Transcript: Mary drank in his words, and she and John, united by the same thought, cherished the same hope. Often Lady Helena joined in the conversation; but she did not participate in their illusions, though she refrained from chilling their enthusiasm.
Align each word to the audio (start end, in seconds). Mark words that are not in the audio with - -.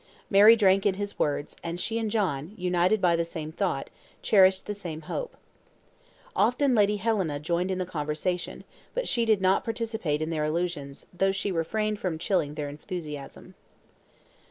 Mary 0.31 0.55
drank 0.55 0.83
in 0.83 0.95
his 0.95 1.19
words, 1.19 1.55
and 1.63 1.79
she 1.79 1.99
and 1.99 2.09
John, 2.09 2.53
united 2.57 3.01
by 3.01 3.15
the 3.15 3.23
same 3.23 3.51
thought, 3.51 3.91
cherished 4.23 4.65
the 4.65 4.73
same 4.73 5.01
hope. 5.01 5.37
Often 6.35 6.73
Lady 6.73 6.97
Helena 6.97 7.39
joined 7.39 7.69
in 7.69 7.77
the 7.77 7.85
conversation; 7.85 8.63
but 8.95 9.07
she 9.07 9.25
did 9.25 9.41
not 9.41 9.63
participate 9.63 10.23
in 10.23 10.31
their 10.31 10.43
illusions, 10.45 11.05
though 11.13 11.31
she 11.31 11.51
refrained 11.51 11.99
from 11.99 12.17
chilling 12.17 12.55
their 12.55 12.67
enthusiasm. 12.67 13.53